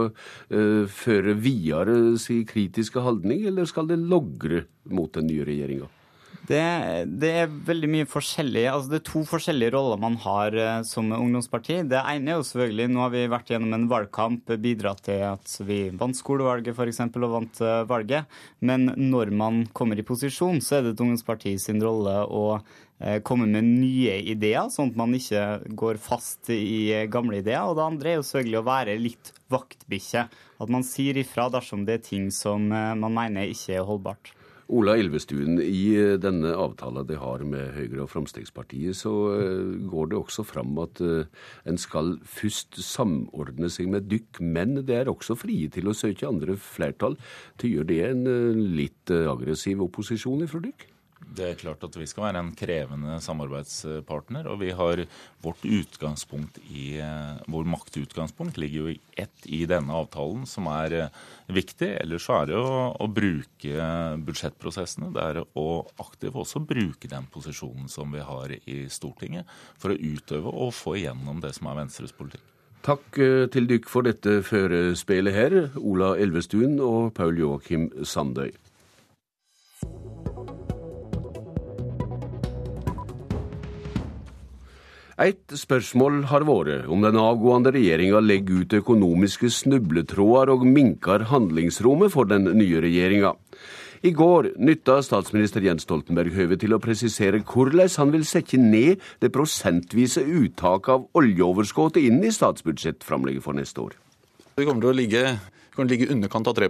føre 0.48 1.36
videre 1.36 1.98
sin 2.20 2.46
kritiske 2.48 3.04
holdning, 3.04 3.44
eller 3.50 3.68
skal 3.68 3.90
det 3.90 4.00
logre 4.00 4.64
mot 4.88 5.12
den 5.12 5.28
nye 5.28 5.44
regjeringa? 5.46 5.90
Det, 6.44 6.60
det, 7.08 7.30
er 7.40 7.52
veldig 7.68 7.88
mye 7.88 8.06
forskjellig. 8.08 8.66
Altså, 8.68 8.90
det 8.92 8.98
er 8.98 9.06
to 9.08 9.22
forskjellige 9.28 9.72
roller 9.72 10.00
man 10.00 10.18
har 10.20 10.56
uh, 10.58 10.82
som 10.84 11.08
ungdomsparti. 11.16 11.78
Det 11.88 12.02
ene 12.02 12.34
er 12.34 12.40
jo 12.40 12.44
selvfølgelig 12.44 12.88
Nå 12.92 13.00
har 13.00 13.14
vi 13.14 13.22
vært 13.32 13.52
gjennom 13.54 13.72
en 13.72 13.86
valgkamp, 13.88 14.52
bidratt 14.60 15.00
til 15.06 15.24
at 15.30 15.54
vi 15.64 15.78
vant 15.96 16.18
skolevalget 16.18 16.76
f.eks. 16.76 17.00
og 17.08 17.30
vant 17.38 17.62
uh, 17.64 17.86
valget. 17.88 18.28
Men 18.60 18.90
når 18.92 19.32
man 19.32 19.64
kommer 19.72 20.00
i 20.00 20.04
posisjon, 20.04 20.60
så 20.60 20.78
er 20.78 20.84
det 20.84 20.94
et 20.94 21.04
ungdomsparti 21.06 21.56
sin 21.60 21.80
rolle 21.84 22.22
å 22.28 22.46
komme 23.26 23.48
med 23.50 23.66
nye 23.66 24.14
ideer, 24.30 24.68
sånn 24.72 24.92
at 24.92 24.96
man 24.96 25.12
ikke 25.16 25.40
går 25.76 25.98
fast 26.00 26.48
i 26.54 27.02
gamle 27.12 27.40
ideer. 27.42 27.66
Og 27.66 27.74
det 27.76 27.84
andre 27.84 28.12
er 28.12 28.16
jo 28.20 28.24
selvfølgelig 28.28 28.60
å 28.60 28.68
være 28.68 28.94
litt 29.02 29.32
vaktbikkje. 29.52 30.22
At 30.62 30.72
man 30.72 30.86
sier 30.86 31.18
ifra 31.20 31.50
dersom 31.52 31.82
det 31.84 31.98
er 31.98 32.06
ting 32.06 32.30
som 32.32 32.70
man 32.70 33.18
mener 33.18 33.50
ikke 33.50 33.80
er 33.80 33.88
holdbart. 33.88 34.30
Ola 34.72 34.94
Elvestuen, 34.96 35.58
i 35.60 35.92
eh, 35.98 36.14
denne 36.20 36.54
avtalen 36.56 37.04
de 37.08 37.18
har 37.20 37.42
med 37.44 37.74
Høyre 37.76 38.04
og 38.06 38.10
Fremskrittspartiet, 38.14 38.96
så 38.96 39.12
eh, 39.34 39.74
går 39.90 40.08
det 40.12 40.18
også 40.18 40.44
fram 40.48 40.72
at 40.80 41.02
eh, 41.04 41.28
en 41.68 41.80
skal 41.80 42.14
først 42.24 42.80
samordne 42.80 43.68
seg 43.72 43.90
med 43.92 44.08
dykk, 44.08 44.40
men 44.40 44.78
det 44.88 44.96
er 45.02 45.12
også 45.12 45.36
frie 45.36 45.68
til 45.72 45.90
å 45.90 45.96
søke 45.96 46.28
andre 46.28 46.56
flertall. 46.56 47.18
Tyder 47.60 47.88
det 47.90 48.00
en 48.08 48.24
litt 48.78 49.12
aggressiv 49.12 49.84
opposisjon 49.84 50.46
ifra 50.46 50.64
dykk? 50.64 50.88
Det 51.34 51.46
er 51.46 51.58
klart 51.58 51.82
at 51.86 51.96
vi 51.98 52.06
skal 52.10 52.26
være 52.28 52.40
en 52.42 52.52
krevende 52.56 53.16
samarbeidspartner. 53.24 54.48
Og 54.50 54.60
vi 54.62 54.70
har 54.76 55.04
vårt 55.44 55.64
utgangspunkt 55.64 56.60
i 56.68 57.00
Vår 57.50 57.68
maktutgangspunkt 57.68 58.58
ligger 58.60 58.84
jo 58.84 58.92
i 58.92 58.98
ett 59.20 59.46
i 59.46 59.64
denne 59.70 59.94
avtalen, 59.94 60.44
som 60.48 60.68
er 60.72 61.10
viktig. 61.46 61.90
Ellers 62.02 62.26
så 62.28 62.40
er 62.40 62.52
det 62.52 62.58
å, 62.60 62.94
å 62.94 63.10
bruke 63.10 63.90
budsjettprosessene. 64.26 65.12
Det 65.14 65.28
er 65.28 65.42
å 65.44 65.68
aktivt 66.02 66.38
også 66.44 66.62
bruke 66.64 67.10
den 67.10 67.28
posisjonen 67.32 67.90
som 67.92 68.12
vi 68.14 68.24
har 68.24 68.54
i 68.54 68.84
Stortinget, 68.92 69.48
for 69.80 69.94
å 69.94 70.00
utøve 70.00 70.50
og 70.52 70.74
få 70.76 70.98
igjennom 71.00 71.40
det 71.44 71.54
som 71.56 71.70
er 71.70 71.82
Venstres 71.84 72.14
politikk. 72.16 72.44
Takk 72.84 73.16
eh, 73.16 73.46
til 73.48 73.64
dykk 73.70 73.88
for 73.88 74.04
dette 74.04 74.42
førespillet 74.44 75.32
her, 75.32 75.54
Ola 75.80 76.14
Elvestuen 76.20 76.76
og 76.84 77.14
Paul 77.16 77.38
Joakim 77.40 77.88
Sandøy. 78.04 78.52
Et 85.22 85.52
spørsmål 85.54 86.24
har 86.32 86.42
vært 86.42 86.88
om 86.90 87.04
den 87.04 87.14
avgående 87.20 87.70
regjeringa 87.74 88.18
legger 88.18 88.64
ut 88.64 88.74
økonomiske 88.80 89.46
snubletråder 89.46 90.50
og 90.50 90.64
minker 90.66 91.28
handlingsrommet 91.30 92.10
for 92.10 92.26
den 92.26 92.48
nye 92.58 92.82
regjeringa. 92.82 93.34
I 94.04 94.10
går 94.12 94.50
nytta 94.58 94.98
statsminister 95.06 95.62
Jens 95.64 95.86
Stoltenberg 95.86 96.34
høvet 96.34 96.60
til 96.60 96.74
å 96.74 96.80
presisere 96.82 97.38
hvordan 97.46 97.88
han 97.94 98.10
vil 98.12 98.26
sette 98.28 98.58
ned 98.58 99.00
det 99.22 99.30
prosentvise 99.32 100.20
uttaket 100.26 100.90
av 100.96 101.06
oljeoverskuddet 101.16 102.02
inn 102.02 102.18
i 102.26 102.34
statsbudsjettframlegget 102.34 103.46
for 103.46 103.56
neste 103.56 103.80
år. 103.80 103.94
Det 104.58 104.66
kommer 104.66 104.82
til 104.82 104.92
å 104.92 104.98
ligge 104.98 105.22
i 106.04 106.10
underkant 106.10 106.50
av 106.50 106.58
3 106.58 106.68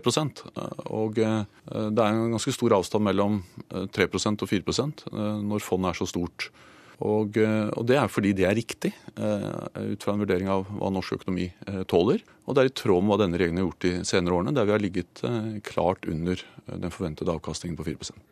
og 0.93 1.19
eh, 1.19 1.43
Det 1.65 2.05
er 2.05 2.13
en 2.13 2.37
ganske 2.37 2.55
stor 2.55 2.77
avstand 2.77 3.09
mellom 3.09 3.43
3 3.73 4.07
eh, 4.07 4.15
og 4.31 4.49
4 4.53 4.63
eh, 4.77 5.43
når 5.43 5.65
fondet 5.65 5.91
er 5.91 5.99
så 5.99 6.07
stort. 6.13 6.53
Og, 7.03 7.37
eh, 7.41 7.71
og, 7.75 7.83
det 7.89 7.97
er 7.99 8.11
fordi 8.11 8.35
det 8.37 8.47
er 8.47 8.55
riktig, 8.55 8.93
eh, 9.19 9.95
ut 9.95 10.05
fra 10.05 10.15
en 10.15 10.23
vurdering 10.23 10.51
av 10.51 10.69
hva 10.69 10.93
norsk 10.95 11.19
økonomi 11.19 11.49
eh, 11.51 11.83
tåler. 11.91 12.23
Og 12.47 12.55
det 12.55 12.63
er 12.63 12.71
i 12.71 12.77
tråd 12.79 13.03
med 13.03 13.15
hva 13.15 13.21
denne 13.25 13.41
regjeringen 13.41 13.63
har 13.63 13.69
gjort 13.71 13.87
de 13.87 13.95
senere 14.07 14.39
årene, 14.39 14.55
der 14.55 14.69
vi 14.69 14.75
har 14.77 14.85
ligget 14.85 15.25
klart 15.65 16.07
under 16.07 16.39
den 16.69 16.93
forventede 16.93 17.33
avkastningen 17.33 17.77
på 17.79 17.87
4% 17.89 18.31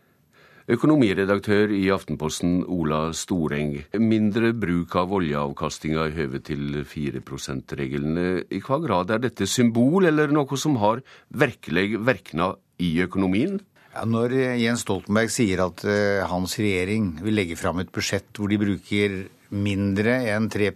Økonomiredaktør 0.70 1.72
i 1.74 1.88
Aftenposten 1.90 2.60
Ola 2.70 3.08
Storeng. 3.18 3.80
Mindre 3.98 4.52
bruk 4.54 4.94
av 4.94 5.10
oljeavkastinga 5.16 6.04
i 6.06 6.14
høve 6.14 6.38
til 6.46 6.84
4 6.86 7.18
%-regelen. 7.18 8.20
I 8.46 8.60
hva 8.62 8.78
grad 8.84 9.10
er 9.10 9.24
dette 9.24 9.48
symbol, 9.50 10.06
eller 10.06 10.30
noe 10.30 10.60
som 10.60 10.78
har 10.78 11.02
virkelig 11.34 11.98
verkna 12.06 12.52
i 12.78 12.94
økonomien? 13.02 13.58
Ja, 13.92 14.06
når 14.08 14.32
Jens 14.56 14.86
Stoltenberg 14.86 15.28
sier 15.28 15.66
at 15.66 15.82
uh, 15.84 16.24
hans 16.30 16.56
regjering 16.56 17.18
vil 17.20 17.36
legge 17.36 17.58
fram 17.60 17.82
et 17.82 17.92
budsjett 17.92 18.40
hvor 18.40 18.48
de 18.48 18.56
bruker 18.62 19.18
mindre 19.52 20.14
enn 20.32 20.46
3 20.48 20.70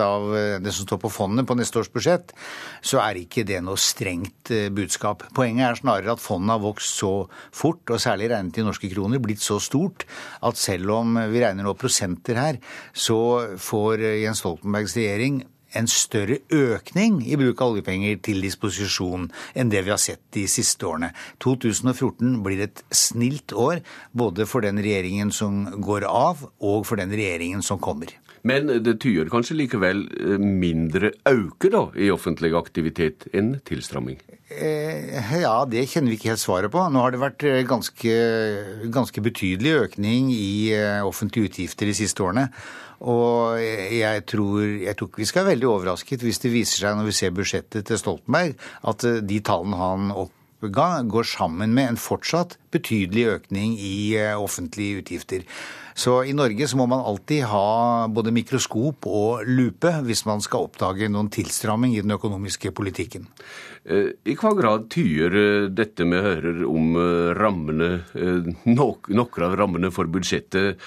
av 0.00 0.30
eh, 0.32 0.56
det 0.64 0.72
som 0.72 0.86
står 0.86 0.96
på 1.02 1.10
fondet 1.12 1.44
på 1.44 1.58
neste 1.58 1.82
års 1.82 1.90
budsjett, 1.92 2.32
så 2.80 3.02
er 3.02 3.20
ikke 3.20 3.44
det 3.44 3.58
noe 3.60 3.76
strengt 3.76 4.48
budskap. 4.72 5.26
Poenget 5.36 5.66
er 5.66 5.80
snarere 5.82 6.14
at 6.14 6.24
fondet 6.24 6.54
har 6.54 6.62
vokst 6.64 7.02
så 7.02 7.12
fort, 7.52 7.84
og 7.92 8.00
særlig 8.00 8.30
regnet 8.32 8.56
i 8.56 8.64
norske 8.64 8.88
kroner, 8.88 9.20
blitt 9.20 9.44
så 9.44 9.58
stort 9.60 10.06
at 10.40 10.56
selv 10.56 10.96
om 10.96 11.18
vi 11.34 11.44
regner 11.44 11.68
nå 11.68 11.76
prosenter 11.76 12.40
her, 12.40 12.62
så 12.96 13.18
får 13.60 14.08
Jens 14.24 14.40
Stoltenbergs 14.40 14.96
regjering 14.96 15.42
en 15.78 15.88
større 15.90 16.40
økning 16.54 17.20
i 17.26 17.38
bruk 17.40 17.60
av 17.60 17.74
oljepenger 17.74 18.20
til 18.24 18.42
disposisjon 18.44 19.28
enn 19.54 19.72
det 19.72 19.84
vi 19.86 19.94
har 19.94 20.02
sett 20.02 20.22
de 20.36 20.46
siste 20.50 20.86
årene. 20.88 21.12
2014 21.44 22.40
blir 22.44 22.64
et 22.66 22.84
snilt 22.94 23.52
år 23.52 23.82
både 24.12 24.48
for 24.50 24.64
den 24.64 24.80
regjeringen 24.82 25.32
som 25.34 25.64
går 25.82 26.06
av, 26.08 26.46
og 26.60 26.84
for 26.88 27.00
den 27.00 27.12
regjeringen 27.14 27.64
som 27.64 27.82
kommer. 27.82 28.12
Men 28.44 28.68
det 28.84 28.98
tyder 29.00 29.30
kanskje 29.32 29.56
likevel 29.56 30.04
eh, 30.20 30.36
mindre 30.38 31.14
auke 31.30 31.70
da, 31.72 31.86
i 31.96 32.10
offentlig 32.12 32.52
aktivitet 32.58 33.24
enn 33.32 33.54
tilstramming? 33.64 34.18
Eh, 34.52 35.32
ja, 35.40 35.56
det 35.68 35.86
kjenner 35.88 36.12
vi 36.12 36.18
ikke 36.20 36.34
helt 36.34 36.42
svaret 36.42 36.72
på. 36.72 36.82
Nå 36.92 37.00
har 37.00 37.14
det 37.14 37.22
vært 37.22 37.46
eh, 37.48 37.62
ganske, 37.68 38.16
ganske 38.92 39.24
betydelig 39.24 39.74
økning 39.86 40.28
i 40.34 40.76
offentlige 41.04 41.54
utgifter 41.54 41.88
de 41.88 41.96
siste 41.96 42.24
årene. 42.24 42.50
Og 43.04 43.58
jeg 43.60 44.22
tror, 44.28 44.60
jeg 44.60 44.96
tror 44.96 45.08
ikke 45.10 45.20
vi 45.24 45.26
skal 45.28 45.44
være 45.44 45.56
veldig 45.56 45.66
overrasket 45.68 46.22
hvis 46.24 46.40
det 46.44 46.52
viser 46.52 46.84
seg 46.84 46.96
når 46.96 47.08
vi 47.08 47.16
ser 47.16 47.34
budsjettet 47.36 47.88
til 47.88 48.00
Stoltenberg, 48.00 48.54
at 48.88 49.04
de 49.28 49.40
tallene 49.44 49.80
han 49.80 50.14
oppga, 50.64 51.02
går 51.02 51.24
sammen 51.24 51.74
med 51.74 51.88
en 51.88 52.00
fortsatt 52.00 52.58
betydelig 52.72 53.26
økning 53.38 53.76
i 53.78 54.16
eh, 54.16 54.34
offentlige 54.40 55.02
utgifter. 55.02 55.44
Så 55.94 56.24
i 56.26 56.32
Norge 56.34 56.66
så 56.66 56.76
må 56.76 56.86
man 56.90 57.04
alltid 57.06 57.44
ha 57.46 58.08
både 58.10 58.32
mikroskop 58.34 59.06
og 59.06 59.44
lupe 59.46 59.92
hvis 60.02 60.24
man 60.26 60.42
skal 60.42 60.66
oppdage 60.66 61.08
noen 61.08 61.30
tilstramming 61.30 61.94
i 61.94 62.02
den 62.02 62.16
økonomiske 62.16 62.72
politikken. 62.74 63.28
Eh, 63.84 64.14
I 64.24 64.34
hva 64.40 64.54
grad 64.58 64.88
tyder 64.90 65.68
dette 65.70 66.08
vi 66.08 66.24
hører 66.24 66.64
om 66.66 66.96
rammene, 67.36 67.92
noen 68.64 69.22
av 69.22 69.58
rammene 69.60 69.92
for 69.94 70.10
budsjettet, 70.10 70.80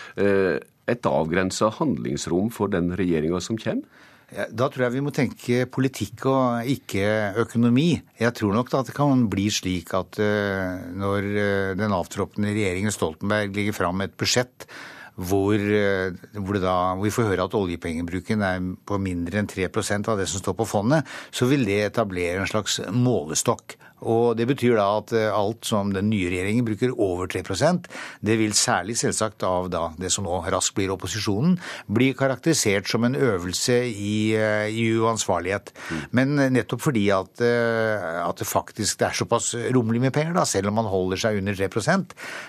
et 0.88 1.08
avgrensa 1.08 1.70
handlingsrom 1.78 2.52
for 2.56 2.72
den 2.72 2.94
regjeringa 2.96 3.42
som 3.44 3.60
kommer? 3.60 3.84
Da 4.28 4.68
tror 4.68 4.84
jeg 4.84 4.96
vi 4.98 5.02
må 5.06 5.12
tenke 5.16 5.62
politikk 5.72 6.26
og 6.28 6.68
ikke 6.68 7.06
økonomi. 7.46 7.94
Jeg 8.20 8.36
tror 8.36 8.58
nok 8.58 8.74
at 8.76 8.90
det 8.90 8.96
kan 8.98 9.24
bli 9.32 9.46
slik 9.54 9.94
at 9.96 10.20
eh, 10.20 10.84
når 11.00 11.30
eh, 11.32 11.72
den 11.80 11.96
avtroppende 11.96 12.52
regjeringen 12.52 12.92
Stoltenberg 12.92 13.56
legger 13.56 13.78
fram 13.78 14.04
et 14.04 14.18
budsjett 14.20 14.68
hvor, 15.16 15.56
eh, 15.56 16.12
hvor, 16.36 16.60
da, 16.60 16.76
vi 17.00 17.14
får 17.14 17.32
høre 17.32 17.48
at 17.48 17.56
oljepengebruken 17.58 18.44
er 18.44 18.68
på 18.84 19.00
mindre 19.02 19.40
enn 19.40 19.48
3% 19.50 20.12
av 20.12 20.20
det 20.20 20.28
som 20.30 20.44
står 20.44 20.58
på 20.60 20.68
fondet, 20.76 21.08
så 21.32 21.48
vil 21.50 21.64
det 21.66 21.80
etablere 21.88 22.44
en 22.44 22.52
slags 22.52 22.82
målestokk. 22.92 23.78
Og 24.06 24.38
Det 24.38 24.48
betyr 24.50 24.76
da 24.78 24.88
at 25.00 25.14
eh, 25.16 25.30
alt 25.34 25.66
som 25.66 25.92
den 25.94 26.10
nye 26.12 26.30
regjeringen 26.30 26.66
bruker 26.68 26.94
over 26.94 27.30
3% 27.32 27.88
det 28.22 28.36
vil 28.40 28.54
særlig 28.58 28.98
selvsagt 29.00 29.44
av 29.48 29.70
da 29.74 29.84
det 29.98 30.12
som 30.14 30.28
nå 30.28 30.42
raskt 30.52 30.76
blir 30.78 30.92
opposisjonen, 30.94 31.56
bli 31.90 32.12
karakterisert 32.18 32.90
som 32.90 33.06
en 33.08 33.16
øvelse 33.16 33.80
i, 33.90 34.36
eh, 34.38 34.68
i 34.70 34.88
uansvarlighet. 34.98 35.72
Mm. 35.90 36.04
Men 36.12 36.36
nettopp 36.54 36.84
fordi 36.86 37.08
at, 37.14 37.42
at, 37.42 38.38
det 38.38 38.48
faktisk 38.48 39.02
er 39.02 39.16
såpass 39.18 39.54
rommelig 39.74 40.02
med 40.04 40.14
penger, 40.14 40.36
da, 40.38 40.46
selv 40.46 40.70
om 40.70 40.78
man 40.78 40.90
holder 40.92 41.22
seg 41.22 41.40
under 41.40 41.58
3 41.58 41.70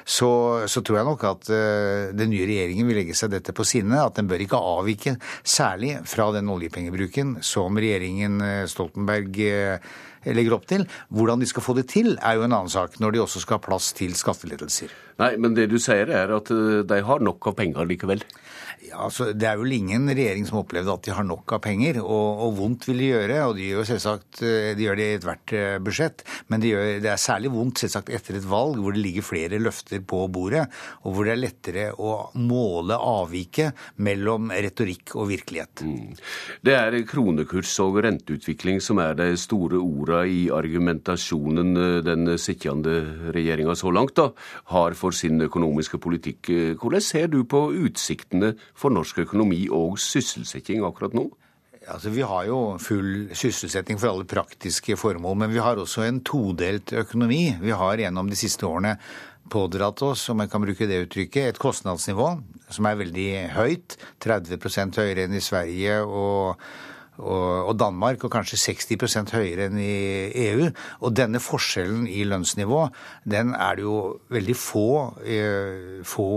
så, 0.05 0.31
så 0.69 0.83
tror 0.85 0.99
jeg 0.99 1.09
nok 1.09 1.25
at 1.29 1.49
den 2.19 2.31
nye 2.33 2.47
regjeringen 2.49 2.89
vil 2.89 3.01
legge 3.01 3.17
seg 3.17 3.33
dette 3.33 3.55
på 3.57 3.67
sinne, 3.67 4.01
at 4.03 4.19
den 4.19 4.29
bør 4.29 4.43
ikke 4.45 4.61
avvike 4.61 5.17
særlig 5.47 5.97
fra 6.09 6.29
den 6.35 6.49
oljepengebruken 6.53 7.39
som 7.45 7.79
regjeringen 7.79 8.41
eh, 8.45 8.67
Stoltenberg 8.71 9.41
eh, 9.45 9.97
legger 10.37 10.57
opp 10.59 10.67
til. 10.69 10.87
Hvordan 11.15 11.41
de 11.41 11.49
skal 11.49 11.65
få 11.65 11.77
det 11.79 11.89
til, 11.93 12.17
er 12.21 12.39
jo 12.39 12.47
en 12.47 12.53
annen 12.53 12.73
sak, 12.73 13.01
når 13.01 13.15
de 13.15 13.23
også 13.25 13.45
skal 13.45 13.59
ha 13.59 13.67
plass 13.69 13.93
til 13.97 14.17
skattelettelser. 14.19 14.93
Nei, 15.19 15.33
men 15.41 15.57
det 15.57 15.67
du 15.73 15.79
sier 15.83 16.11
er 16.15 16.31
at 16.35 16.53
eh, 16.55 16.85
de 16.87 17.01
har 17.03 17.25
nok 17.25 17.51
av 17.51 17.59
penger 17.59 17.89
likevel? 17.91 18.23
Ja, 18.87 19.01
altså, 19.09 19.33
Det 19.35 19.47
er 19.49 19.59
vel 19.59 19.75
ingen 19.75 20.07
regjering 20.07 20.47
som 20.47 20.61
opplevde 20.61 20.93
at 20.95 21.03
de 21.07 21.15
har 21.15 21.27
nok 21.27 21.51
av 21.57 21.63
penger, 21.65 21.99
og, 22.03 22.43
og 22.47 22.53
vondt 22.61 22.87
vil 22.89 23.03
de 23.03 23.09
gjøre. 23.11 23.39
Og 23.49 23.57
de 23.59 23.71
gjør 23.73 23.89
selvsagt 23.89 24.43
eh, 24.47 24.71
de 24.79 24.87
gjør 24.87 25.01
det 25.01 25.09
i 25.09 25.17
ethvert 25.17 25.55
eh, 25.59 25.79
budsjett, 25.83 26.23
men 26.53 26.63
de 26.63 26.73
gjør, 26.73 26.91
det 27.03 27.11
er 27.11 27.23
særlig 27.23 27.51
vondt 27.55 27.83
selvsagt 27.83 28.13
etter 28.15 28.39
et 28.39 28.47
valg 28.49 28.79
hvor 28.79 28.95
det 28.95 29.03
ligger 29.03 29.27
flere 29.27 29.61
løfter 29.63 30.05
på 30.07 30.23
bordet, 30.33 30.69
og 31.03 31.17
hvor 31.17 31.27
det 31.27 31.35
er 31.35 31.43
lettere 31.43 31.89
å 31.99 32.15
måle 32.39 32.97
avviket 32.99 33.99
mellom 34.07 34.53
retorikk 34.55 35.17
og 35.19 35.29
virkelighet. 35.33 35.83
Mm. 35.83 36.15
Det 36.63 36.77
er 36.79 36.99
kronekurs 37.09 37.75
og 37.83 38.01
renteutvikling 38.07 38.79
som 38.85 39.03
er 39.03 39.19
de 39.19 39.33
store 39.41 39.83
orda 39.83 40.23
i 40.29 40.47
argumentasjonen 40.55 41.75
den 42.07 42.33
sittende 42.39 43.01
regjeringa 43.35 43.75
så 43.79 43.91
langt 43.95 44.17
da, 44.19 44.31
har 44.73 44.97
for 44.99 45.08
sin 45.17 45.41
økonomiske 45.45 46.01
politikk. 46.03 46.51
Hvordan 46.81 47.05
ser 47.05 47.29
du 47.33 47.43
på 47.49 47.69
utsiktene 47.87 48.55
for 48.77 48.95
norsk 48.95 49.25
økonomi 49.27 49.67
og 49.73 49.99
sysselsetting 50.03 50.85
akkurat 50.87 51.17
nå? 51.17 51.29
Altså, 51.89 52.11
Vi 52.11 52.21
har 52.21 52.45
jo 52.45 52.77
full 52.81 53.31
sysselsetting 53.33 53.99
for 53.99 54.13
alle 54.13 54.29
praktiske 54.29 54.97
formål, 54.97 55.37
men 55.37 55.53
vi 55.53 55.63
har 55.63 55.77
også 55.77 56.05
en 56.05 56.21
todelt 56.21 56.93
økonomi. 56.93 57.57
Vi 57.61 57.71
har 57.71 57.97
gjennom 57.97 58.29
de 58.29 58.37
siste 58.37 58.67
årene 58.67 58.99
pådratt 59.49 60.03
oss, 60.03 60.29
om 60.29 60.43
jeg 60.43 60.51
kan 60.53 60.63
bruke 60.63 60.89
det 60.89 61.07
uttrykket, 61.07 61.49
et 61.49 61.61
kostnadsnivå 61.63 62.29
som 62.69 62.87
er 62.87 63.01
veldig 63.01 63.31
høyt. 63.57 63.97
30% 64.21 65.01
høyere 65.01 65.25
enn 65.25 65.39
i 65.39 65.45
Sverige 65.45 66.03
og 66.05 66.61
og 67.19 67.75
Danmark, 67.79 68.25
og 68.25 68.33
kanskje 68.33 68.61
60% 68.63 69.35
høyere 69.35 69.69
enn 69.69 69.79
i 69.83 70.31
EU. 70.49 70.69
Og 71.03 71.15
denne 71.19 71.41
forskjellen 71.43 72.07
i 72.11 72.25
lønnsnivå, 72.29 72.85
den 73.29 73.55
er 73.59 73.79
det 73.79 73.87
jo 73.87 73.99
veldig 74.35 74.57
få, 74.57 74.89
eh, 75.27 76.03
få 76.07 76.29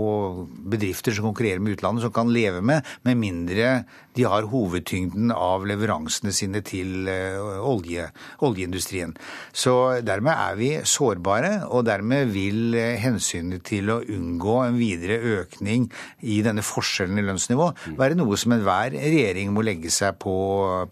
bedrifter 0.74 1.14
som 1.14 1.30
konkurrerer 1.30 1.60
med 1.60 1.78
utlandet, 1.78 2.02
som 2.02 2.12
kan 2.12 2.32
leve 2.32 2.62
med, 2.62 2.82
med 3.04 3.16
mindre 3.16 3.84
de 4.14 4.24
har 4.28 4.48
hovedtyngden 4.50 5.32
av 5.32 5.64
leveransene 5.68 6.32
sine 6.36 6.60
til 6.66 7.08
olje, 7.08 8.08
oljeindustrien. 8.44 9.14
Så 9.52 10.02
dermed 10.04 10.36
er 10.36 10.58
vi 10.58 10.70
sårbare, 10.84 11.52
og 11.72 11.86
dermed 11.88 12.32
vil 12.34 12.76
hensynet 13.00 13.64
til 13.68 13.92
å 13.92 14.00
unngå 14.02 14.58
en 14.66 14.76
videre 14.80 15.18
økning 15.40 15.88
i 16.20 16.40
denne 16.44 16.64
forskjellen 16.66 17.20
i 17.20 17.26
lønnsnivå 17.26 17.70
være 17.98 18.18
noe 18.18 18.36
som 18.40 18.56
enhver 18.56 18.92
regjering 18.98 19.52
må 19.54 19.64
legge 19.64 19.92
seg 19.92 20.18
på, 20.22 20.34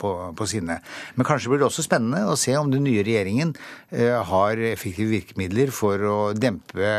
på, 0.00 0.12
på 0.36 0.50
sinne. 0.50 0.80
Men 1.16 1.28
kanskje 1.28 1.52
blir 1.52 1.62
det 1.62 1.70
også 1.70 1.86
spennende 1.86 2.26
å 2.28 2.38
se 2.38 2.54
om 2.58 2.70
den 2.72 2.86
nye 2.86 3.04
regjeringen 3.06 3.54
har 4.30 4.60
effektive 4.70 5.10
virkemidler 5.12 5.72
for 5.74 6.04
å 6.06 6.18
dempe 6.36 6.92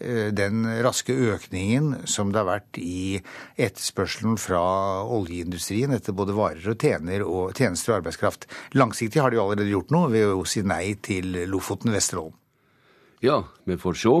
Eh, 0.00 0.30
den 0.32 0.64
raske 0.80 1.12
økningen 1.12 2.06
som 2.08 2.30
det 2.32 2.40
har 2.40 2.48
vært 2.48 2.78
i 2.80 3.20
etterspørselen 3.60 4.38
fra 4.40 4.62
oljeindustrien 5.04 5.92
etter 5.92 6.16
både 6.16 6.36
varer 6.38 6.72
og, 6.72 7.26
og 7.28 7.52
tjenester 7.52 7.92
og 7.92 7.98
arbeidskraft. 7.98 8.48
Langsiktig 8.80 9.20
har 9.20 9.30
de 9.30 9.36
jo 9.36 9.44
allerede 9.44 9.74
gjort 9.74 9.92
noe 9.92 10.08
ved 10.14 10.32
å 10.32 10.46
si 10.48 10.64
nei 10.64 10.94
til 11.04 11.42
Lofoten 11.52 11.92
Vesterålen. 11.92 12.32
Ja, 13.20 13.42
vi 13.68 13.76
får 13.76 13.96
sjå. 14.00 14.14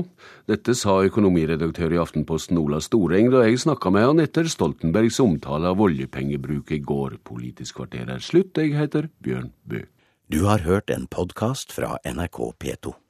Dette 0.50 0.74
sa 0.76 0.98
økonomiredaktør 1.08 1.94
i 1.96 2.00
Aftenposten 2.02 2.60
Ola 2.60 2.82
Storeng 2.84 3.30
da 3.32 3.46
jeg 3.46 3.62
snakka 3.62 3.92
med 3.96 4.04
han 4.04 4.20
etter 4.20 4.50
Stoltenbergs 4.52 5.22
omtale 5.24 5.72
av 5.72 5.80
oljepengebruk 5.80 6.74
i 6.76 6.82
går. 6.84 7.16
Politisk 7.24 7.80
kvarter 7.80 8.12
er 8.12 8.20
slutt. 8.20 8.60
Jeg 8.60 8.76
heter 8.76 9.08
Bjørn 9.24 9.54
Bø. 9.64 9.86
Du 10.28 10.44
har 10.44 10.68
hørt 10.68 10.92
en 10.92 11.08
podkast 11.08 11.72
fra 11.72 11.96
NRK 12.04 12.44
P2. 12.60 13.00